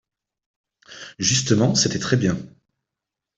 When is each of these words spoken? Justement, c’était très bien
Justement, 1.19 1.75
c’était 1.75 1.99
très 1.99 2.17
bien 2.17 2.35